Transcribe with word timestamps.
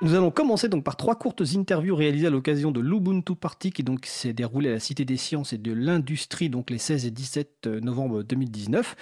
Nous 0.00 0.14
allons 0.14 0.30
commencer 0.30 0.68
donc 0.68 0.84
par 0.84 0.94
trois 0.94 1.16
courtes 1.16 1.42
interviews 1.56 1.96
réalisées 1.96 2.28
à 2.28 2.30
l'occasion 2.30 2.70
de 2.70 2.78
l'Ubuntu 2.78 3.34
Party 3.34 3.72
qui 3.72 3.82
s'est 4.04 4.32
déroulé 4.32 4.68
à 4.68 4.74
la 4.74 4.78
Cité 4.78 5.04
des 5.04 5.16
Sciences 5.16 5.52
et 5.52 5.58
de 5.58 5.72
l'Industrie 5.72 6.48
donc 6.48 6.70
les 6.70 6.78
16 6.78 7.04
et 7.04 7.10
17 7.10 7.66
novembre 7.66 8.22
2019. 8.22 8.94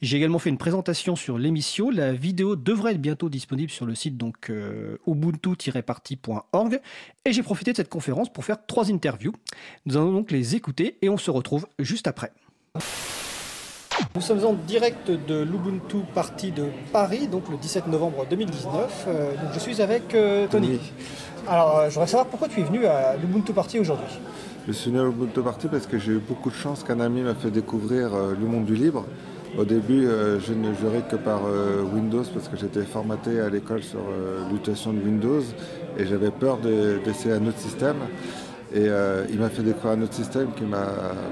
J'ai 0.00 0.16
également 0.16 0.38
fait 0.38 0.50
une 0.50 0.58
présentation 0.58 1.16
sur 1.16 1.38
l'émission. 1.38 1.90
La 1.90 2.12
vidéo 2.12 2.54
devrait 2.54 2.92
être 2.92 3.00
bientôt 3.00 3.28
disponible 3.28 3.72
sur 3.72 3.84
le 3.84 3.96
site 3.96 4.16
donc 4.16 4.48
euh, 4.48 4.96
ubuntu-party.org 5.08 6.80
et 7.24 7.32
j'ai 7.32 7.42
profité 7.42 7.72
de 7.72 7.76
cette 7.76 7.90
conférence 7.90 8.32
pour 8.32 8.44
faire 8.44 8.64
trois 8.64 8.92
interviews. 8.92 9.32
Nous 9.86 9.96
allons 9.96 10.12
donc 10.12 10.30
les 10.30 10.54
écouter 10.54 10.98
et 11.02 11.08
on 11.08 11.16
se 11.16 11.32
retrouve 11.32 11.66
juste 11.80 12.06
après. 12.06 12.30
Nous 14.16 14.20
sommes 14.20 14.44
en 14.44 14.52
direct 14.52 15.10
de 15.10 15.42
l'Ubuntu 15.42 15.98
Party 16.14 16.50
de 16.52 16.64
Paris, 16.92 17.28
donc 17.28 17.44
le 17.50 17.56
17 17.56 17.86
novembre 17.88 18.26
2019. 18.28 19.06
Euh, 19.08 19.30
donc 19.30 19.52
je 19.52 19.58
suis 19.58 19.82
avec 19.82 20.14
euh, 20.14 20.46
Tony. 20.48 20.80
Alors, 21.48 21.78
euh, 21.78 21.88
je 21.88 21.94
voudrais 21.94 22.06
savoir 22.06 22.26
pourquoi 22.26 22.48
tu 22.48 22.60
es 22.60 22.62
venu 22.64 22.86
à 22.86 23.16
l'Ubuntu 23.16 23.52
Party 23.52 23.78
aujourd'hui. 23.80 24.06
Je 24.66 24.72
suis 24.72 24.90
venu 24.90 25.02
à 25.02 25.04
l'Ubuntu 25.04 25.40
Party 25.42 25.68
parce 25.68 25.86
que 25.86 25.98
j'ai 25.98 26.12
eu 26.12 26.18
beaucoup 26.18 26.50
de 26.50 26.54
chance 26.54 26.82
qu'un 26.82 27.00
ami 27.00 27.20
m'a 27.22 27.34
fait 27.34 27.50
découvrir 27.50 28.10
le 28.38 28.46
monde 28.46 28.64
du 28.64 28.74
libre. 28.74 29.04
Au 29.58 29.64
début, 29.64 30.08
je 30.44 30.52
ne 30.52 30.74
jurais 30.74 31.02
que 31.08 31.16
par 31.16 31.42
Windows 31.92 32.24
parce 32.34 32.48
que 32.48 32.56
j'étais 32.56 32.82
formaté 32.82 33.40
à 33.40 33.48
l'école 33.48 33.82
sur 33.82 34.00
l'utilisation 34.50 34.92
de 34.92 35.00
Windows 35.00 35.42
et 35.98 36.06
j'avais 36.06 36.30
peur 36.30 36.58
d'essayer 36.58 37.34
un 37.34 37.46
autre 37.46 37.58
système. 37.58 37.96
Et 38.74 38.88
il 39.30 39.38
m'a 39.38 39.50
fait 39.50 39.62
découvrir 39.62 39.92
un 39.98 40.02
autre 40.02 40.14
système 40.14 40.48
qui 40.56 40.64
m'a 40.64 40.88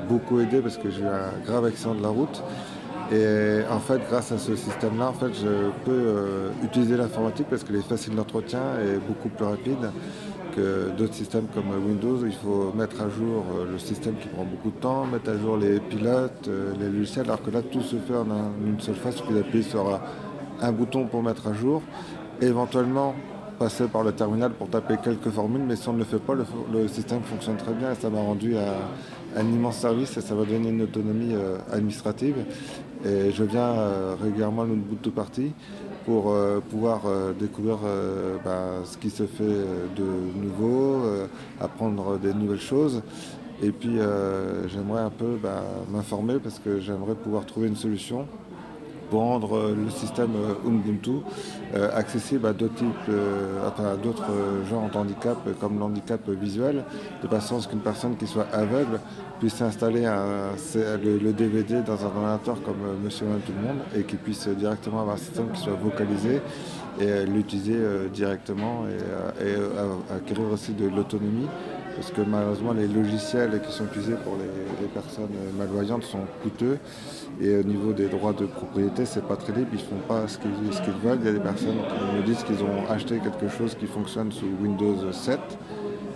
beaucoup 0.08 0.38
aidé 0.38 0.60
parce 0.60 0.76
que 0.76 0.90
j'ai 0.90 1.02
eu 1.02 1.06
un 1.06 1.44
grave 1.44 1.64
accident 1.64 1.94
de 1.94 2.02
la 2.02 2.08
route. 2.08 2.40
Et 3.12 3.60
en 3.70 3.78
fait, 3.78 4.00
grâce 4.08 4.32
à 4.32 4.38
ce 4.38 4.56
système-là, 4.56 5.08
en 5.08 5.12
fait, 5.12 5.34
je 5.34 5.70
peux 5.84 5.90
euh, 5.90 6.50
utiliser 6.64 6.96
l'informatique 6.96 7.46
parce 7.50 7.62
qu'elle 7.62 7.76
est 7.76 7.86
facile 7.86 8.14
d'entretien 8.14 8.60
et 8.82 8.96
beaucoup 9.06 9.28
plus 9.28 9.44
rapide 9.44 9.90
que 10.56 10.90
d'autres 10.96 11.12
systèmes 11.14 11.46
comme 11.54 11.70
Windows. 11.86 12.24
Il 12.24 12.32
faut 12.32 12.72
mettre 12.74 13.02
à 13.02 13.10
jour 13.10 13.44
euh, 13.54 13.70
le 13.70 13.78
système 13.78 14.14
qui 14.16 14.28
prend 14.28 14.44
beaucoup 14.44 14.70
de 14.70 14.80
temps, 14.80 15.04
mettre 15.04 15.30
à 15.30 15.36
jour 15.36 15.58
les 15.58 15.78
pilotes, 15.78 16.48
euh, 16.48 16.72
les 16.80 16.88
logiciels, 16.88 17.26
alors 17.26 17.42
que 17.42 17.50
là, 17.50 17.60
tout 17.60 17.82
se 17.82 17.96
fait 17.96 18.16
en 18.16 18.26
une 18.64 18.80
seule 18.80 18.94
fois. 18.94 19.10
Il 19.10 19.18
suffit 19.18 19.34
d'appuyer 19.34 19.64
sur 19.64 20.00
un 20.62 20.72
bouton 20.72 21.06
pour 21.06 21.22
mettre 21.22 21.48
à 21.48 21.52
jour. 21.52 21.82
éventuellement, 22.40 23.14
passer 23.62 23.86
par 23.86 24.02
le 24.02 24.10
terminal 24.10 24.50
pour 24.50 24.68
taper 24.68 24.96
quelques 25.02 25.30
formules, 25.30 25.62
mais 25.64 25.76
si 25.76 25.88
on 25.88 25.92
ne 25.92 25.98
le 25.98 26.04
fait 26.04 26.18
pas, 26.18 26.34
le, 26.34 26.88
système 26.88 27.22
fonctionne 27.22 27.56
très 27.56 27.72
bien 27.72 27.92
et 27.92 27.94
ça 27.94 28.10
m'a 28.10 28.18
rendu 28.20 28.56
un, 28.56 29.40
immense 29.40 29.76
service 29.76 30.16
et 30.16 30.20
ça 30.20 30.34
va 30.34 30.44
donner 30.44 30.70
une 30.70 30.82
autonomie 30.82 31.34
administrative 31.70 32.34
et 33.04 33.30
je 33.32 33.44
viens 33.44 33.70
euh, 33.72 34.14
régulièrement 34.20 34.62
à 34.62 34.66
notre 34.66 34.80
bout 34.80 34.98
de 35.00 35.10
partie 35.10 35.52
pour 36.04 36.30
euh, 36.30 36.60
pouvoir 36.60 37.02
euh, 37.06 37.32
découvrir 37.32 37.78
bah, 38.44 38.82
ce 38.84 38.96
qui 38.96 39.10
se 39.10 39.24
fait 39.24 39.44
de 39.44 40.04
nouveau, 40.36 41.02
apprendre 41.60 42.18
des 42.18 42.34
nouvelles 42.34 42.60
choses. 42.60 43.02
Et 43.62 43.70
puis 43.70 43.98
j'aimerais 44.68 45.02
un 45.02 45.10
peu 45.10 45.38
bah, 45.40 45.62
m'informer 45.88 46.38
parce 46.42 46.58
que 46.58 46.80
j'aimerais 46.80 47.14
pouvoir 47.14 47.46
trouver 47.46 47.68
une 47.68 47.76
solution 47.76 48.26
pour 49.12 49.20
rendre 49.20 49.58
euh, 49.58 49.76
le 49.76 49.90
système 49.90 50.30
euh, 50.36 50.66
Ubuntu 50.66 51.10
euh, 51.74 51.90
accessible 51.94 52.46
à 52.46 52.54
d'autres 52.54 52.76
types, 52.76 53.10
enfin, 53.66 53.94
d'autres 54.02 54.30
genres 54.70 54.88
d'handicap 54.90 55.36
comme 55.60 55.78
l'handicap 55.78 56.30
visuel, 56.30 56.82
de 57.22 57.28
façon 57.28 57.58
à 57.58 57.60
ce 57.60 57.68
qu'une 57.68 57.80
personne 57.80 58.16
qui 58.16 58.26
soit 58.26 58.46
aveugle 58.54 59.00
puisse 59.38 59.60
installer 59.60 60.08
le, 61.04 61.32
DVD 61.32 61.82
dans 61.82 62.00
un 62.02 62.06
ordinateur 62.06 62.62
comme 62.62 62.80
Monsieur 63.04 63.26
tout 63.44 63.52
le 63.52 63.68
monde 63.68 63.82
et 63.94 64.04
qui 64.04 64.16
puisse 64.16 64.48
directement 64.48 65.00
avoir 65.00 65.16
un 65.16 65.18
système 65.18 65.50
qui 65.52 65.60
soit 65.60 65.74
vocalisé 65.74 66.40
et 67.00 67.24
l'utiliser 67.26 67.78
directement 68.12 68.84
et, 69.40 70.14
acquérir 70.14 70.52
aussi 70.52 70.72
de 70.72 70.86
l'autonomie. 70.88 71.48
Parce 71.96 72.10
que 72.10 72.22
malheureusement 72.22 72.72
les 72.72 72.88
logiciels 72.88 73.60
qui 73.64 73.70
sont 73.72 73.84
utilisés 73.84 74.14
pour 74.24 74.36
les 74.80 74.88
personnes 74.88 75.28
malvoyantes 75.58 76.04
sont 76.04 76.26
coûteux. 76.42 76.78
Et 77.40 77.56
au 77.56 77.62
niveau 77.62 77.92
des 77.92 78.08
droits 78.08 78.32
de 78.32 78.46
propriété, 78.46 79.04
c'est 79.04 79.26
pas 79.26 79.36
très 79.36 79.52
libre, 79.52 79.68
ils 79.72 79.78
font 79.78 80.00
pas 80.06 80.28
ce 80.28 80.38
qu'ils 80.38 80.50
veulent. 81.02 81.18
Il 81.20 81.26
y 81.26 81.30
a 81.30 81.32
des 81.32 81.40
personnes 81.40 81.78
qui 81.88 82.16
me 82.16 82.22
disent 82.22 82.44
qu'ils 82.44 82.62
ont 82.62 82.90
acheté 82.90 83.18
quelque 83.18 83.48
chose 83.48 83.74
qui 83.74 83.86
fonctionne 83.86 84.30
sous 84.30 84.46
Windows 84.60 85.10
7, 85.10 85.38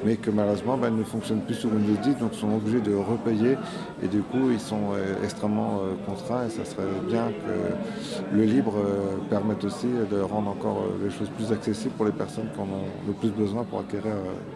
mais 0.06 0.14
que 0.16 0.30
malheureusement 0.30 0.76
ben, 0.76 0.96
ne 0.96 1.02
fonctionne 1.02 1.40
plus 1.40 1.56
sous 1.56 1.68
Windows 1.68 2.00
10, 2.00 2.18
donc 2.18 2.32
sont 2.34 2.54
obligés 2.54 2.80
de 2.80 2.94
repayer 2.94 3.56
et 4.04 4.06
du 4.06 4.20
coup 4.20 4.52
ils 4.52 4.60
sont 4.60 4.92
euh, 4.92 5.24
extrêmement 5.24 5.80
euh, 5.80 5.94
contraints 6.06 6.46
et 6.46 6.50
ça 6.50 6.64
serait 6.64 6.84
bien 7.08 7.26
que 7.32 8.36
le 8.36 8.44
libre 8.44 8.74
euh, 8.76 9.16
permette 9.28 9.64
aussi 9.64 9.88
de 10.08 10.20
rendre 10.20 10.50
encore 10.50 10.84
les 11.02 11.10
choses 11.10 11.28
plus 11.30 11.50
accessibles 11.50 11.94
pour 11.96 12.06
les 12.06 12.12
personnes 12.12 12.48
qui 12.54 12.60
en 12.60 12.64
ont 12.64 12.88
le 13.04 13.14
plus 13.14 13.30
besoin 13.30 13.64
pour 13.64 13.80
acquérir 13.80 14.14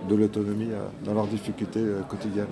de 0.09 0.15
l'autonomie 0.15 0.71
dans 1.05 1.15
leurs 1.15 1.27
difficultés 1.27 1.85
quotidiennes. 2.09 2.47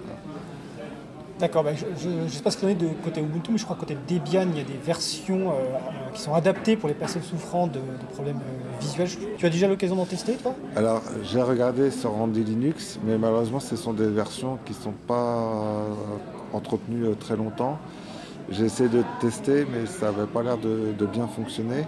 D'accord, 1.38 1.62
bah, 1.62 1.71
je 1.75 2.09
ne 2.09 2.28
sais 2.28 2.43
pas 2.43 2.50
ce 2.50 2.56
qu'il 2.56 2.66
en 2.66 2.71
est 2.72 2.75
de 2.75 2.88
côté 3.04 3.21
Ubuntu, 3.21 3.53
mais 3.53 3.59
je 3.59 3.65
crois 3.65 3.76
que 3.76 3.81
côté 3.81 3.97
Debian, 4.09 4.49
il 4.50 4.59
y 4.59 4.60
a 4.60 4.65
des 4.65 4.78
versions 4.84 5.50
euh, 5.50 5.53
euh, 5.53 6.12
qui 6.12 6.21
sont 6.21 6.34
adaptées 6.34 6.76
pour 6.76 6.88
les 6.88 6.97
personnes 6.97 7.22
souffrant 7.22 7.69
de, 7.69 7.78
problèmes 8.12 8.38
euh, 8.38 8.81
visuels. 8.81 9.09
Tu 9.37 9.47
as 9.47 9.50
déjà 9.50 9.69
l'occasion 9.69 9.94
d'en 9.94 10.04
tester, 10.04 10.32
toi? 10.34 10.56
Alors, 10.75 11.00
j'ai 11.22 11.41
regardé 11.41 11.93
sur 11.93 12.10
Randy 12.10 12.43
Linux, 12.43 12.98
mais 13.04 13.19
malheureusement, 13.19 13.60
ce 13.60 13.77
sont 13.77 13.93
des 13.93 14.09
versions 14.09 14.59
qui 14.65 14.72
ne 14.72 14.78
sont 14.78 14.94
pas 15.06 15.87
entretenues 16.53 17.15
très 17.21 17.37
longtemps. 17.37 17.78
J'ai 18.50 18.65
essayé 18.65 18.88
de 18.88 19.04
tester, 19.21 19.65
mais 19.71 19.87
ça 19.87 20.06
n'avait 20.06 20.27
pas 20.27 20.43
l'air 20.43 20.59
de, 20.59 21.06
bien 21.06 21.28
fonctionner. 21.28 21.84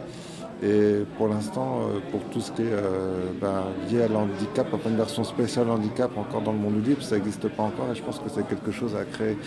Et 0.63 1.05
pour 1.17 1.29
l'instant, 1.29 1.81
euh, 1.81 2.01
pour 2.11 2.21
tout 2.25 2.41
ce 2.41 2.53
qui 2.53 2.63
est 2.63 2.67
euh, 2.71 3.31
ben, 3.41 3.65
lié 3.91 4.03
à 4.03 4.09
l'handicap, 4.09 4.67
enfin 4.75 4.91
une 4.91 4.97
version 4.97 5.25
spéciale 5.25 5.71
handicap 5.71 6.11
encore 6.19 6.43
dans 6.43 6.53
le 6.53 6.59
monde 6.59 6.87
libre, 6.87 7.03
ça 7.03 7.15
n'existe 7.15 7.49
pas 7.49 7.63
encore 7.63 7.87
et 7.91 7.95
je 7.95 8.03
pense 8.03 8.19
que 8.19 8.29
c'est 8.29 8.47
quelque 8.47 8.71
chose 8.71 8.95
à 8.95 9.05
créer. 9.05 9.39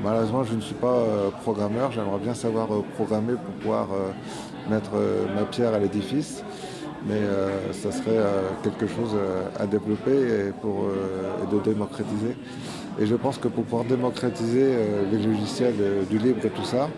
Malheureusement, 0.00 0.44
je 0.44 0.54
ne 0.54 0.60
suis 0.60 0.76
pas 0.76 0.94
euh, 0.94 1.30
programmeur, 1.42 1.90
j'aimerais 1.90 2.20
bien 2.20 2.34
savoir 2.34 2.68
programmer 2.94 3.32
pour 3.32 3.54
pouvoir 3.54 3.88
mettre 4.68 4.92
ma 5.34 5.42
pierre 5.42 5.74
à 5.74 5.78
l'édifice, 5.78 6.44
mais 7.06 7.20
ça 7.72 7.90
serait 7.90 8.18
quelque 8.62 8.86
chose 8.86 9.16
à 9.58 9.66
développer 9.66 10.12
et, 10.12 10.52
pour, 10.60 10.86
et 11.42 11.54
de 11.54 11.60
démocratiser. 11.60 12.36
Et 13.00 13.06
je 13.06 13.14
pense 13.16 13.38
que 13.38 13.48
pour 13.48 13.64
pouvoir 13.64 13.84
démocratiser 13.84 14.74
les 15.10 15.18
logiciels 15.18 15.74
du 16.08 16.18
libre 16.18 16.44
et 16.44 16.50
tout 16.50 16.64
ça, 16.64 16.88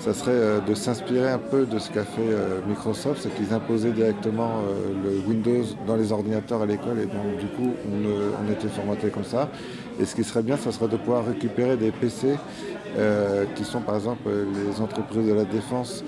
ça 0.00 0.14
serait 0.14 0.32
euh, 0.32 0.60
de 0.60 0.74
s'inspirer 0.74 1.28
un 1.28 1.38
peu 1.38 1.66
de 1.66 1.78
ce 1.78 1.90
qu'a 1.90 2.04
fait 2.04 2.22
euh, 2.22 2.60
Microsoft, 2.66 3.20
c'est 3.22 3.34
qu'ils 3.34 3.52
imposaient 3.52 3.92
directement 3.92 4.60
euh, 4.60 4.92
le 5.04 5.28
Windows 5.28 5.64
dans 5.86 5.96
les 5.96 6.10
ordinateurs 6.10 6.62
à 6.62 6.66
l'école 6.66 7.00
et 7.00 7.04
donc 7.04 7.36
du 7.38 7.46
coup 7.46 7.74
on, 7.86 8.50
était 8.50 8.68
formaté 8.68 9.08
comme 9.08 9.24
ça. 9.24 9.48
Et 10.00 10.06
ce 10.06 10.14
qui 10.14 10.24
serait 10.24 10.42
bien, 10.42 10.56
ça 10.56 10.72
serait 10.72 10.88
de 10.88 10.96
pouvoir 10.96 11.26
récupérer 11.26 11.76
des 11.76 11.92
PC 11.92 12.36
qui 13.54 13.64
sont 13.64 13.80
par 13.80 13.94
exemple 13.94 14.28
les 14.28 14.80
entreprises 14.80 15.28
de 15.28 15.32
la 15.32 15.44
défense. 15.44 16.02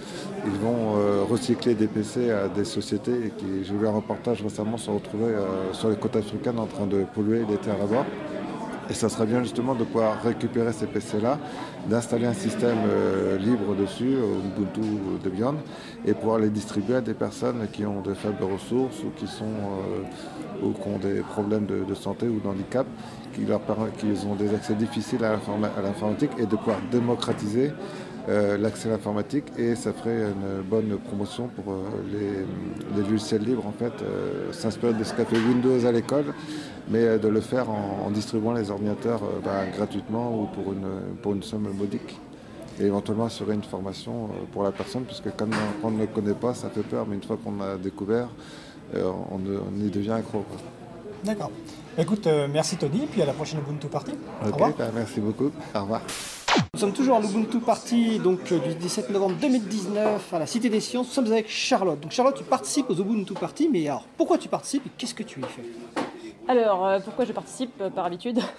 Ils 0.44 0.58
vont 0.58 0.96
recycler 1.30 1.74
des 1.74 1.86
PC 1.86 2.30
à 2.30 2.48
des 2.48 2.64
sociétés 2.64 3.32
qui, 3.38 3.64
j'ai 3.64 3.74
vu 3.74 3.86
un 3.86 3.92
reportage 3.92 4.42
récemment 4.42 4.76
se 4.76 4.90
retrouver 4.90 5.32
sur 5.72 5.90
les 5.90 5.96
côtes 5.96 6.16
africaines 6.16 6.58
en 6.58 6.66
train 6.66 6.86
de 6.86 7.04
polluer 7.14 7.44
les 7.48 7.58
terres 7.58 7.78
là-bas. 7.78 8.04
Et 8.92 8.94
ça 8.94 9.08
serait 9.08 9.24
bien 9.24 9.42
justement 9.42 9.74
de 9.74 9.84
pouvoir 9.84 10.22
récupérer 10.22 10.70
ces 10.74 10.84
PC-là, 10.86 11.38
d'installer 11.88 12.26
un 12.26 12.34
système 12.34 12.76
euh, 12.86 13.38
libre 13.38 13.74
dessus, 13.74 14.18
Ubuntu 14.44 14.82
Debian, 15.24 15.54
et 16.04 16.12
pouvoir 16.12 16.38
les 16.38 16.50
distribuer 16.50 16.96
à 16.96 17.00
des 17.00 17.14
personnes 17.14 17.68
qui 17.72 17.86
ont 17.86 18.02
de 18.02 18.12
faibles 18.12 18.44
ressources 18.44 19.02
ou 19.02 19.08
qui, 19.16 19.26
sont, 19.26 19.46
euh, 19.46 20.62
ou 20.62 20.74
ont 20.86 20.98
des 20.98 21.20
problèmes 21.22 21.64
de, 21.64 21.94
santé 21.94 22.28
ou 22.28 22.38
d'handicap, 22.40 22.86
qui, 23.32 23.46
qui 23.46 24.26
ont 24.26 24.34
des 24.34 24.54
accès 24.54 24.74
difficiles 24.74 25.24
à 25.24 25.38
l'informatique 25.82 26.32
et 26.36 26.44
de 26.44 26.56
pouvoir 26.56 26.76
démocratiser 26.90 27.70
euh, 28.28 28.56
l'accès 28.56 28.88
à 28.88 28.92
l'informatique 28.92 29.46
et 29.58 29.74
ça 29.74 29.92
ferait 29.92 30.22
une 30.22 30.62
bonne 30.62 30.98
promotion 30.98 31.48
pour 31.48 31.74
les, 32.12 33.02
logiciels 33.02 33.42
libres 33.42 33.66
en 33.66 33.72
fait, 33.72 33.92
s'inspirer 34.52 34.94
de 34.94 35.04
ce 35.04 35.14
qu'a 35.14 35.24
fait 35.24 35.36
Windows 35.36 35.84
à 35.86 35.92
l'école 35.92 36.26
mais 36.88 37.04
euh, 37.04 37.18
de 37.18 37.28
le 37.28 37.40
faire 37.40 37.70
en, 37.70 38.10
distribuant 38.10 38.52
les 38.52 38.70
ordinateurs 38.70 39.22
euh, 39.22 39.40
bah, 39.44 39.66
gratuitement 39.74 40.34
ou 40.34 40.46
pour 40.46 40.72
une, 40.72 41.16
pour 41.22 41.32
une 41.32 41.42
somme 41.42 41.68
modique. 41.74 42.18
Et 42.80 42.84
éventuellement 42.84 43.26
assurer 43.26 43.54
une 43.54 43.62
formation 43.62 44.24
euh, 44.24 44.44
pour 44.50 44.62
la 44.62 44.72
personne, 44.72 45.04
puisque 45.04 45.30
quand 45.36 45.46
on 45.82 45.90
ne 45.90 46.00
le 46.00 46.06
connaît 46.06 46.34
pas, 46.34 46.54
ça 46.54 46.70
fait 46.70 46.82
peur, 46.82 47.06
mais 47.06 47.16
une 47.16 47.22
fois 47.22 47.38
qu'on 47.42 47.60
a 47.60 47.76
découvert, 47.76 48.28
on, 48.94 49.38
y 49.78 49.90
devient 49.90 50.12
accro. 50.12 50.44
D'accord. 51.24 51.50
Écoute, 51.96 52.28
merci 52.52 52.76
Tony, 52.76 53.06
puis 53.10 53.22
à 53.22 53.26
la 53.26 53.32
prochaine 53.32 53.60
Ubuntu 53.60 53.86
Party. 53.86 54.12
Bah, 54.58 54.90
merci 54.94 55.20
beaucoup. 55.20 55.50
Au 55.74 55.80
revoir. 55.80 56.02
Nous 56.74 56.80
sommes 56.80 56.92
toujours 56.92 57.16
à 57.16 57.20
l'Ubuntu 57.20 57.58
Party 57.58 58.18
donc, 58.18 58.52
du 58.52 58.74
17 58.74 59.10
novembre 59.10 59.36
2019 59.40 60.34
à 60.34 60.38
la 60.38 60.46
Cité 60.46 60.68
des 60.68 60.80
Sciences. 60.80 61.08
Nous 61.08 61.12
sommes 61.12 61.32
avec 61.32 61.48
Charlotte. 61.48 62.00
Donc 62.00 62.12
Charlotte, 62.12 62.36
tu 62.36 62.44
participes 62.44 62.88
aux 62.88 62.94
Ubuntu 62.94 63.34
Party, 63.34 63.68
mais 63.70 63.86
alors 63.88 64.04
pourquoi 64.16 64.38
tu 64.38 64.48
participes 64.48 64.86
et 64.86 64.90
qu'est-ce 64.96 65.14
que 65.14 65.22
tu 65.22 65.40
y 65.40 65.42
fais? 65.42 65.62
Alors, 66.48 66.86
euh, 66.86 66.98
pourquoi 66.98 67.24
je 67.24 67.32
participe 67.32 67.80
euh, 67.80 67.90
Par 67.90 68.04
habitude? 68.04 68.40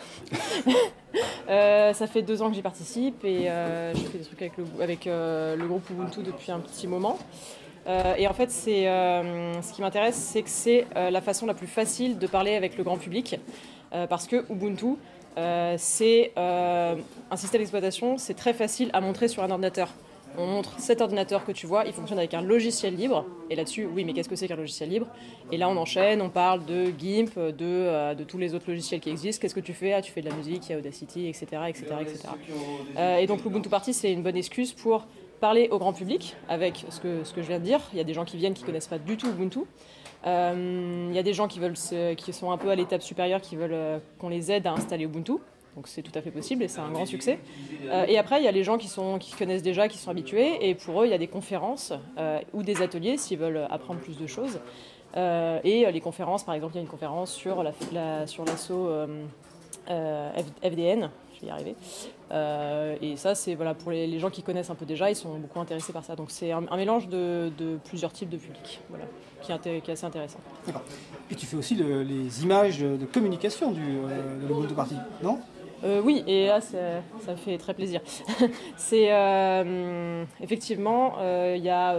Euh, 1.48 1.94
ça 1.94 2.08
fait 2.08 2.22
deux 2.22 2.42
ans 2.42 2.50
que 2.50 2.56
j'y 2.56 2.62
participe 2.62 3.24
et 3.26 3.44
je 3.44 4.00
fais 4.12 4.18
des 4.18 4.24
trucs 4.24 4.42
avec 4.82 5.06
le, 5.06 5.68
groupe 5.68 5.88
Ubuntu 5.90 6.24
depuis 6.24 6.52
un 6.52 6.60
petit 6.60 6.88
moment. 6.88 7.20
Et 7.86 8.28
en 8.28 8.34
fait, 8.34 8.50
c'est, 8.50 8.86
ce 8.86 9.74
qui 9.74 9.82
m'intéresse, 9.82 10.16
c'est 10.16 10.42
que 10.42 10.50
c'est 10.50 10.86
la 10.96 11.22
façon 11.22 11.46
la 11.46 11.54
plus 11.54 11.68
facile 11.68 12.18
de 12.18 12.28
parler 12.28 12.56
avec 12.56 12.78
le 12.78 12.84
grand 12.84 12.98
public. 12.98 13.40
parce 14.10 14.28
que 14.28 14.46
Ubuntu, 14.50 14.96
c'est 15.78 16.32
un 16.38 17.36
système 17.36 17.60
d'exploitation, 17.60 18.18
c'est 18.18 18.36
très 18.36 18.54
facile 18.54 18.90
à 18.94 19.02
montrer 19.02 19.28
sur 19.28 19.44
un 19.44 19.52
ordinateur 19.52 19.90
on 20.38 20.48
montre 20.48 20.80
cet 20.80 21.02
ordinateur 21.02 21.46
que 21.46 21.52
tu 21.52 21.68
vois, 21.68 21.86
il 21.86 21.94
fonctionne 21.94 22.18
avec 22.18 22.34
un 22.34 22.42
logiciel 22.42 22.96
libre. 22.96 23.26
Et 23.50 23.56
là-dessus, 23.56 23.86
oui, 23.86 24.04
mais 24.04 24.14
qu'est-ce 24.14 24.30
que 24.30 24.36
c'est 24.36 24.48
qu'un 24.48 24.56
logiciel 24.56 24.90
libre? 24.90 25.08
Et 25.52 25.58
là, 25.58 25.70
on 25.70 25.78
enchaîne, 25.78 26.22
on 26.22 26.30
parle 26.30 26.66
de 26.66 26.86
GIMP, 26.98 27.36
de, 27.38 27.54
euh, 27.62 28.16
de 28.16 28.24
tous 28.24 28.38
les 28.38 28.56
autres 28.56 28.66
logiciels 28.68 29.00
qui 29.00 29.10
existent. 29.10 29.42
Qu'est-ce 29.42 29.56
que 29.56 29.60
tu 29.60 29.74
fais? 29.74 29.94
Ah, 29.94 30.02
tu 30.02 30.12
fais 30.12 30.22
de 30.22 30.30
la 30.30 30.36
musique, 30.36 30.68
il 30.68 30.72
y 30.72 30.76
a 30.76 30.78
Audacity, 30.78 31.28
etc. 31.28 31.46
etc., 31.68 31.86
etc. 32.02 32.18
et 33.22 33.28
donc, 33.28 33.44
l'Ubuntu 33.44 33.70
Party, 33.70 33.94
c'est 33.94 34.12
une 34.12 34.24
bonne 34.24 34.38
excuse 34.38 34.74
pour 34.74 35.06
parler 35.44 35.68
au 35.72 35.78
grand 35.78 35.92
public 35.92 36.38
avec 36.48 36.86
ce 36.88 37.02
que, 37.02 37.42
je 37.42 37.42
viens 37.42 37.60
de 37.60 37.66
dire. 37.66 37.82
Il 37.92 37.98
y 37.98 38.00
a 38.00 38.06
des 38.06 38.14
gens 38.14 38.24
qui 38.24 38.38
viennent 38.38 38.54
qui 38.54 38.62
ne 38.62 38.68
connaissent 38.68 38.88
pas 38.88 38.98
du 38.98 39.18
tout 39.18 39.28
Ubuntu. 39.28 39.60
Euh, 40.26 41.08
il 41.10 41.14
y 41.14 41.20
a 41.20 41.24
des 41.24 41.34
gens 41.34 41.50
qui, 41.50 41.60
veulent 41.60 41.76
qui 42.16 42.32
sont 42.32 42.52
un 42.52 42.58
peu 42.58 42.70
à 42.70 42.76
l'étape 42.76 43.02
supérieure, 43.02 43.42
qui 43.42 43.58
veulent 43.58 43.74
euh, 43.74 44.00
qu'on 44.20 44.30
les 44.30 44.54
aide 44.54 44.66
à 44.68 44.72
installer 44.72 45.04
Ubuntu. 45.04 45.34
Donc 45.76 45.90
c'est 45.90 46.02
tout 46.02 46.14
à 46.16 46.22
fait 46.22 46.32
possible 46.32 46.64
et 46.64 46.70
c'est 46.70 46.80
un 46.80 46.90
grand 46.92 47.06
succès. 47.06 47.40
Euh, 47.92 48.06
et 48.08 48.18
après, 48.18 48.40
il 48.40 48.46
y 48.46 48.48
a 48.48 48.54
les 48.54 48.64
gens 48.64 48.78
qui, 48.78 48.88
sont, 48.88 49.20
qui 49.20 49.34
connaissent 49.34 49.64
déjà, 49.64 49.90
qui 49.90 49.98
sont 49.98 50.12
habitués, 50.12 50.70
et 50.70 50.76
pour 50.76 51.02
eux, 51.02 51.08
il 51.08 51.12
y 51.12 51.14
a 51.14 51.18
des 51.18 51.28
conférences 51.28 51.92
ou 52.54 52.64
des 52.64 52.82
ateliers 52.82 53.18
s'ils 53.18 53.38
veulent 53.38 53.68
apprendre 53.70 54.00
plus 54.00 54.18
de 54.18 54.28
choses. 54.28 54.62
Et 55.18 55.92
les 55.92 56.02
conférences, 56.02 56.46
par 56.46 56.56
exemple, 56.56 56.76
il 56.76 56.78
y 56.78 56.80
a 56.80 56.84
une 56.84 56.88
conférence 56.88 57.34
sur 57.34 57.64
l'assaut 57.64 57.92
la, 57.92 58.28
sur 58.28 58.46
FDN, 60.64 61.10
vais 61.44 61.50
y 61.50 61.52
arriver. 61.52 61.76
et 63.02 63.16
ça, 63.18 63.36
c'est 63.36 63.56
voilà, 63.56 63.74
pour 63.74 63.92
les, 63.92 64.20
gens 64.20 64.30
qui 64.30 64.44
connaissent 64.44 64.70
un 64.70 64.76
peu 64.76 64.86
déjà, 64.86 65.10
ils 65.10 65.16
sont 65.16 65.38
beaucoup 65.38 65.60
intéressés 65.60 65.94
par 65.94 66.04
ça. 66.04 66.16
Donc 66.16 66.32
c'est 66.32 66.52
un, 66.52 66.62
mélange 66.76 67.08
de, 67.08 67.52
plusieurs 67.86 68.12
types 68.12 68.30
de 68.30 68.38
publics, 68.38 68.82
voilà, 68.90 69.06
qui, 69.42 69.52
est, 69.52 69.90
assez 69.90 70.06
intéressant. 70.06 70.40
Et 71.30 71.36
tu 71.36 71.46
fais 71.46 71.58
aussi 71.58 71.76
les 71.76 72.44
images 72.44 72.80
de 72.80 73.06
communication 73.06 73.72
du, 73.72 73.82
de 73.82 74.48
l'Ubuntu 74.48 74.74
Party, 74.74 74.96
non? 75.22 75.40
Euh, 75.84 76.02
oui, 76.04 76.24
et 76.28 76.48
là, 76.48 76.62
ça 76.62 77.36
fait 77.36 77.58
très 77.58 77.74
plaisir. 77.74 78.02
c'est 78.78 79.12
euh, 79.12 80.24
effectivement, 80.42 81.16
euh, 81.20 81.56
il 81.58 81.64
y 81.64 81.70
a 81.70 81.96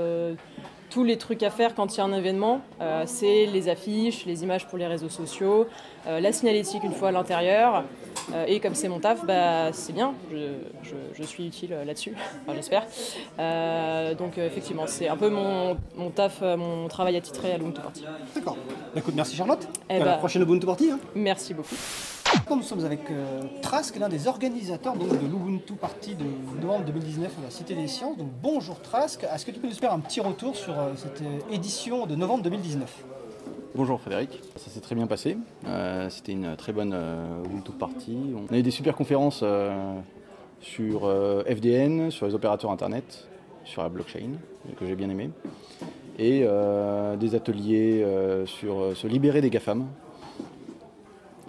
tous 0.95 1.03
les 1.03 1.19
trucs 1.19 1.43
à 1.43 1.51
faire 1.51 1.75
quand 1.75 1.93
il 1.93 1.99
y 1.99 2.01
a 2.01 2.05
un 2.05 2.13
événement. 2.13 2.61
c'est 3.07 3.47
les 3.47 3.69
affiches, 3.69 4.27
les 4.27 4.45
images 4.45 4.65
pour 4.69 4.79
les 4.79 4.87
réseaux 4.87 5.09
sociaux, 5.09 5.67
la 6.07 6.33
signalétique 6.33 6.85
une 6.85 6.93
fois 6.93 7.09
à 7.09 7.13
l'intérieur. 7.13 7.83
et 8.47 8.61
comme 8.61 8.77
c'est 8.77 8.89
mon 8.89 9.01
taf, 9.01 9.27
bah, 9.27 9.73
c'est 9.73 9.93
bien, 9.93 10.15
je, 10.33 11.23
suis 11.25 11.49
utile 11.49 11.77
là-dessus, 11.85 12.15
j'espère. 12.55 12.87
donc 14.17 14.39
effectivement, 14.39 14.87
c'est 14.87 15.09
un 15.09 15.17
peu 15.17 15.31
mon, 15.31 15.77
taf, 16.15 16.43
mon 16.43 16.87
travail 16.87 17.17
attitré 17.17 17.53
à 17.53 17.59
l'Ubuntu 17.59 17.81
Party. 17.81 18.05
D'accord. 18.37 18.57
Bah, 18.95 19.01
écoute, 19.01 19.15
merci 19.17 19.35
Charlotte. 19.35 19.65
Et 19.91 19.95
eh 19.95 19.95
à 19.95 19.99
la 19.99 20.05
bah, 20.05 20.17
prochaine 20.19 20.43
Ubuntu 20.43 20.65
Party. 20.65 20.91
Hein. 20.93 21.01
Merci 21.17 21.55
beaucoup. 21.55 21.75
Nous 22.57 22.63
sommes 22.63 22.85
avec 22.85 23.11
euh, 23.11 23.43
Trask, 23.63 23.99
l'un 23.99 24.09
des 24.09 24.29
organisateurs 24.29 24.95
donc, 24.95 25.09
de 25.09 25.27
l'Ubuntu 25.27 25.75
Party 25.75 26.15
de 26.15 26.25
novembre 26.63 26.85
2019 26.87 27.33
à 27.39 27.43
la 27.43 27.51
Cité 27.51 27.75
des 27.75 27.89
Sciences. 27.89 28.17
Donc, 28.17 28.29
bonjour 28.43 28.81
Trask, 28.81 29.25
est-ce 29.25 29.45
que 29.45 29.51
tu 29.51 29.61
peux 29.61 29.67
nous 29.67 29.75
faire 29.75 29.93
un 29.93 29.99
petit 29.99 30.21
retour 30.21 30.57
sur 30.57 30.79
euh, 30.79 30.93
cette 30.97 31.21
euh, 31.23 31.55
édition 31.55 32.07
de 32.07 32.15
novembre 32.15 32.45
2019 32.45 33.05
Bonjour 33.75 34.01
Frédéric, 34.01 34.41
ça 34.57 34.71
s'est 34.71 34.81
très 34.81 34.95
bien 34.95 35.07
passé. 35.09 35.37
C'était 36.09 36.31
une 36.31 36.55
très 36.57 36.73
bonne 36.73 36.97
Ubuntu 37.45 37.73
Party. 37.73 38.17
On 38.37 38.55
a 38.55 38.59
eu 38.59 38.63
des 38.63 38.71
super 38.71 38.95
conférences 38.95 39.43
sur 40.61 41.13
FDN, 41.45 42.13
sur 42.13 42.27
les 42.27 42.35
opérateurs 42.35 42.71
Internet, 42.71 43.27
sur 43.65 43.83
la 43.83 43.89
blockchain, 43.89 44.35
que 44.79 44.87
j'ai 44.87 44.95
bien 44.95 45.11
aimé. 45.11 45.31
Et 46.21 46.47
des 47.19 47.35
ateliers 47.35 48.07
sur 48.47 48.97
se 48.97 49.09
libérer 49.09 49.41
des 49.41 49.51
GAFAM, 49.51 49.89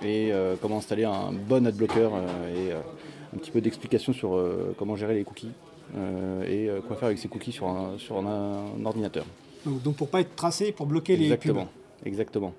et 0.06 0.32
euh, 0.32 0.56
comment 0.62 0.78
installer 0.78 1.04
un 1.04 1.32
bon 1.32 1.66
adblocker 1.66 2.10
euh, 2.14 2.68
et 2.68 2.72
euh, 2.72 2.80
un 3.36 3.38
petit 3.38 3.52
peu 3.52 3.62
d'explication 3.62 4.14
sur 4.14 4.42
comment 4.78 4.96
gérer 4.96 5.16
les 5.16 5.24
cookies 5.24 5.52
et 6.48 6.70
quoi 6.88 6.96
faire 6.96 7.08
avec 7.08 7.18
ces 7.18 7.28
cookies 7.28 7.52
sur 7.52 7.68
un, 7.68 7.98
sur 7.98 8.18
un, 8.18 8.86
ordinateur. 8.86 9.26
Donc, 9.66 9.96
pour 9.96 10.08
pas 10.08 10.22
être 10.22 10.36
tracé, 10.36 10.72
pour 10.72 10.86
bloquer 10.86 11.18
les 11.18 11.26
Exactement. 11.26 11.68
Exactement. 12.06 12.54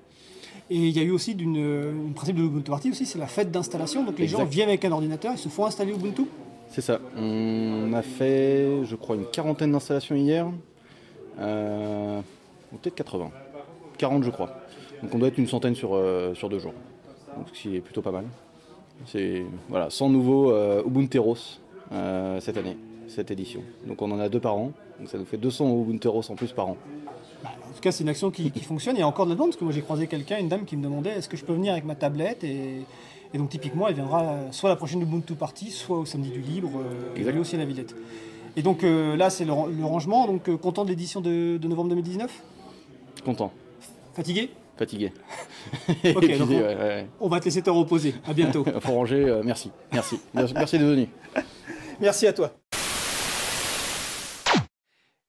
Et 0.68 0.76
il 0.76 0.96
y 0.96 0.98
a 0.98 1.02
eu 1.02 1.12
aussi 1.12 1.32
une 1.32 2.12
principe 2.14 2.36
de 2.36 2.42
l'Ubuntu 2.42 2.70
Party 2.70 2.90
aussi, 2.90 3.06
c'est 3.06 3.18
la 3.18 3.26
fête 3.26 3.50
d'installation. 3.50 4.04
Donc 4.04 4.18
les 4.18 4.26
gens 4.26 4.44
viennent 4.44 4.68
avec 4.68 4.84
un 4.84 4.92
ordinateur, 4.92 5.32
ils 5.32 5.38
se 5.38 5.48
font 5.48 5.64
installer 5.64 5.92
Ubuntu. 5.92 6.24
C'est 6.68 6.82
ça. 6.82 7.00
On 7.16 7.92
a 7.94 8.02
fait, 8.02 8.84
je 8.84 8.96
crois, 8.96 9.16
une 9.16 9.26
quarantaine 9.26 9.72
d'installations 9.72 10.16
hier, 10.16 10.46
ou 11.38 12.76
peut-être 12.76 12.96
80, 12.96 13.30
40 13.96 14.24
je 14.24 14.30
crois. 14.30 14.58
Donc 15.02 15.14
on 15.14 15.18
doit 15.18 15.28
être 15.28 15.38
une 15.38 15.48
centaine 15.48 15.74
sur, 15.74 15.98
sur 16.34 16.50
deux 16.50 16.58
jours 16.58 16.74
ce 17.52 17.52
qui 17.52 17.76
est 17.76 17.80
plutôt 17.80 18.02
pas 18.02 18.12
mal. 18.12 18.24
C'est 19.04 19.44
voilà, 19.68 19.90
100 19.90 20.08
nouveaux 20.08 20.50
euh, 20.50 20.82
Ubunteros 20.86 21.60
euh, 21.92 22.40
cette 22.40 22.56
année, 22.56 22.76
cette 23.08 23.30
édition. 23.30 23.60
Donc 23.86 24.00
on 24.02 24.10
en 24.10 24.18
a 24.18 24.28
deux 24.28 24.40
par 24.40 24.56
an, 24.56 24.72
donc 24.98 25.08
ça 25.08 25.18
nous 25.18 25.26
fait 25.26 25.36
200 25.36 25.82
Ubunteros 25.82 26.30
en 26.30 26.34
plus 26.34 26.52
par 26.52 26.68
an. 26.68 26.76
Bah, 27.44 27.50
en 27.62 27.74
tout 27.74 27.80
cas, 27.80 27.92
c'est 27.92 28.02
une 28.02 28.08
action 28.08 28.30
qui, 28.30 28.50
fonctionne. 28.60 28.96
Il 28.96 29.00
y 29.00 29.02
a 29.02 29.06
encore 29.06 29.26
de 29.26 29.30
la 29.30 29.34
demande 29.34 29.50
parce 29.50 29.58
que 29.58 29.64
moi 29.64 29.72
j'ai 29.72 29.82
croisé 29.82 30.06
quelqu'un, 30.06 30.38
une 30.38 30.48
dame 30.48 30.64
qui 30.64 30.76
me 30.76 30.82
demandait 30.82 31.10
est-ce 31.10 31.28
que 31.28 31.36
je 31.36 31.44
peux 31.44 31.52
venir 31.52 31.72
avec 31.72 31.84
ma 31.84 31.94
tablette 31.94 32.42
et, 32.44 32.84
donc 33.34 33.50
typiquement, 33.50 33.86
elle 33.86 33.96
viendra 33.96 34.50
soit 34.50 34.70
la 34.70 34.76
prochaine 34.76 35.02
Ubuntu 35.02 35.34
Party, 35.34 35.70
soit 35.70 35.98
au 35.98 36.06
samedi 36.06 36.30
du 36.30 36.40
libre, 36.40 36.70
euh, 37.18 37.34
et 37.34 37.38
aussi 37.38 37.54
à 37.54 37.58
la 37.58 37.66
Villette. 37.66 37.94
Et 38.56 38.62
donc 38.62 38.80
là, 38.82 39.28
c'est 39.28 39.44
le, 39.44 39.52
rangement. 39.52 40.26
Donc 40.26 40.48
content 40.56 40.86
de 40.86 40.88
l'édition 40.88 41.20
de, 41.20 41.58
de 41.58 41.68
novembre 41.68 41.90
2019 41.90 42.32
Content. 43.26 43.52
Fatigué? 44.14 44.48
Fatigué. 44.76 45.12
Ok, 46.14 46.24
on, 47.20 47.28
va 47.28 47.40
te 47.40 47.46
laisser 47.46 47.62
te 47.62 47.70
reposer. 47.70 48.14
À 48.26 48.32
bientôt. 48.32 48.64
Pour 48.82 48.94
ranger, 48.94 49.24
euh, 49.24 49.42
merci. 49.44 49.70
Merci. 49.92 50.20
Merci 50.32 50.78
de 50.78 50.84
venir. 50.84 51.08
Merci 52.00 52.26
à 52.26 52.32
toi. 52.32 52.52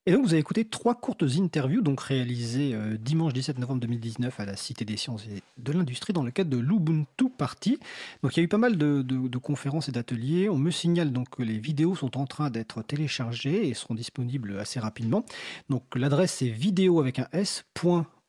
Et 0.08 0.14
donc 0.14 0.24
vous 0.24 0.32
avez 0.32 0.40
écouté 0.40 0.64
trois 0.64 0.96
courtes 0.96 1.26
interviews 1.38 1.82
donc 1.82 2.00
réalisées 2.00 2.74
euh, 2.74 2.96
dimanche 2.98 3.34
17 3.34 3.60
novembre 3.60 3.82
2019 3.82 4.40
à 4.40 4.46
la 4.46 4.56
Cité 4.56 4.86
des 4.86 4.96
sciences 4.96 5.26
et 5.26 5.42
de 5.58 5.72
l'industrie 5.74 6.14
dans 6.14 6.24
le 6.24 6.32
cadre 6.32 6.50
de 6.50 6.58
l'Ubuntu 6.58 7.30
Party. 7.30 7.78
Donc 8.24 8.38
il 8.38 8.40
y 8.40 8.42
a 8.42 8.44
eu 8.46 8.48
pas 8.48 8.58
mal 8.58 8.78
de, 8.78 9.02
de 9.02 9.38
conférences 9.38 9.90
et 9.90 9.92
d'ateliers. 9.92 10.48
On 10.48 10.58
me 10.58 10.72
signale 10.72 11.12
donc 11.12 11.28
que 11.32 11.44
les 11.44 11.58
vidéos 11.58 11.94
sont 11.94 12.18
en 12.18 12.26
train 12.26 12.50
d'être 12.50 12.84
téléchargées 12.84 13.68
et 13.68 13.74
seront 13.74 13.96
disponibles 13.96 14.58
assez 14.60 14.80
rapidement. 14.80 15.26
Donc 15.70 15.84
l'adresse 15.94 16.36
c'est 16.36 16.48
vidéo 16.48 17.02
avec 17.02 17.20
un 17.20 17.28
s 17.34 17.66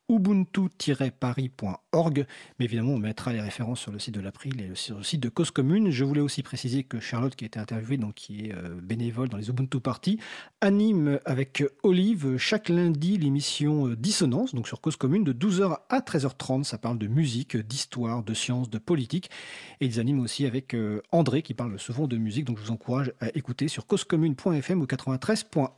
ubuntu-paris.org. 0.09 2.27
Mais 2.59 2.65
évidemment, 2.65 2.93
on 2.93 2.99
mettra 2.99 3.33
les 3.33 3.41
références 3.41 3.81
sur 3.81 3.93
le 3.93 3.99
site 3.99 4.15
de 4.15 4.21
l'April 4.21 4.61
et 4.61 4.71
sur 4.75 4.99
le 4.99 5.03
site 5.03 5.21
de 5.21 5.29
Cause 5.29 5.51
Commune. 5.51 5.91
Je 5.91 6.05
voulais 6.05 6.21
aussi 6.21 6.43
préciser 6.43 6.85
que 6.85 7.01
Charlotte, 7.01 7.37
qui 7.37 7.45
a 7.45 7.47
été 7.47 7.59
interviewée, 7.59 7.97
donc 7.97 8.15
qui 8.15 8.47
est 8.47 8.55
euh, 8.55 8.81
bénévole 8.83 9.29
dans 9.29 9.37
les 9.37 9.49
Ubuntu 9.49 9.81
Party, 9.81 10.19
anime 10.61 11.19
avec 11.25 11.65
Olive 11.83 12.37
chaque 12.39 12.69
lundi 12.69 13.19
l'émission 13.19 13.89
euh, 13.89 13.97
Dissonance, 13.97 14.55
donc 14.55 14.69
sur 14.69 14.81
Cause 14.81 14.97
Commune, 14.97 15.25
de 15.25 15.33
12h 15.33 15.79
à 15.89 16.01
13h30. 16.01 16.65
Ça 16.65 16.79
parle 16.79 16.99
de 16.99 17.07
musique, 17.07 17.57
d'histoire, 17.57 18.23
de 18.23 18.35
sciences, 18.35 18.71
de 18.71 18.79
politique. 18.79 19.31
Et 19.81 19.87
ils 19.87 20.01
animent 20.01 20.21
aussi 20.21 20.47
avec 20.47 20.75
euh, 20.75 21.03
André, 21.13 21.43
qui 21.43 21.55
parle 21.55 21.79
souvent 21.79 22.07
de 22.07 22.17
musique. 22.17 22.45
Donc 22.45 22.59
je 22.59 22.65
vous 22.65 22.73
encourage 22.73 23.13
à 23.21 23.29
écouter 23.37 23.69
sur 23.69 23.87
causecommune.fm 23.87 24.81
ou 24.81 24.87
93.1. 24.87 25.71